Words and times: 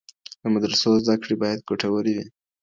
د 0.41 0.43
مدرسو 0.53 0.89
زده 1.03 1.15
کړې 1.21 1.35
بايد 1.41 1.59
ګټورې 1.69 2.13
وي. 2.17 2.25